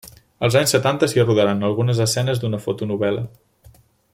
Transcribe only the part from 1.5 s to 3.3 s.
algunes escenes d'una fotonovel·la.